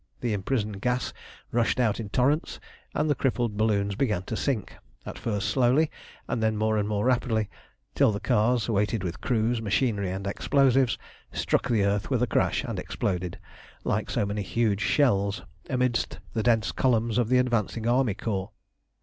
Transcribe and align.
The 0.21 0.33
imprisoned 0.33 0.81
gas 0.81 1.13
rushed 1.51 1.79
out 1.79 1.99
in 1.99 2.09
torrents, 2.09 2.59
and 2.95 3.07
the 3.07 3.13
crippled 3.13 3.55
balloons 3.55 3.93
began 3.93 4.23
to 4.23 4.35
sink, 4.35 4.73
at 5.05 5.19
first 5.19 5.47
slowly, 5.49 5.91
and 6.27 6.41
then 6.41 6.57
more 6.57 6.75
and 6.77 6.87
more 6.89 7.05
rapidly, 7.05 7.49
till 7.93 8.11
the 8.11 8.19
cars, 8.19 8.67
weighted 8.67 9.03
with 9.03 9.21
crews, 9.21 9.61
machinery, 9.61 10.09
and 10.09 10.25
explosives, 10.25 10.97
struck 11.31 11.69
the 11.69 11.85
earth 11.85 12.09
with 12.09 12.23
a 12.23 12.25
crash, 12.25 12.63
and 12.63 12.79
exploded, 12.79 13.37
like 13.83 14.09
so 14.09 14.25
many 14.25 14.41
huge 14.41 14.81
shells, 14.81 15.43
amidst 15.69 16.17
the 16.33 16.41
dense 16.41 16.71
columns 16.71 17.19
of 17.19 17.29
the 17.29 17.37
advancing 17.37 17.85
army 17.87 18.15
corps. 18.15 18.49